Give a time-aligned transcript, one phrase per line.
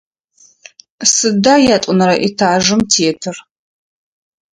[1.13, 3.35] Сыда ятӏонэрэ этажым тетыр?